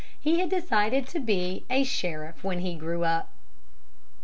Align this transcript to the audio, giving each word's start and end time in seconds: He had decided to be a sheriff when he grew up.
He 0.19 0.39
had 0.39 0.49
decided 0.49 1.05
to 1.09 1.19
be 1.19 1.63
a 1.69 1.83
sheriff 1.83 2.43
when 2.43 2.61
he 2.61 2.73
grew 2.73 3.03
up. 3.03 3.29